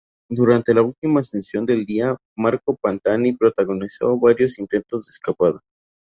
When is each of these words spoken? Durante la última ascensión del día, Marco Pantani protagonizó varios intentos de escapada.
Durante 0.31 0.73
la 0.73 0.81
última 0.81 1.19
ascensión 1.19 1.63
del 1.63 1.85
día, 1.85 2.17
Marco 2.35 2.75
Pantani 2.75 3.33
protagonizó 3.37 4.17
varios 4.19 4.57
intentos 4.57 5.05
de 5.05 5.11
escapada. 5.11 5.59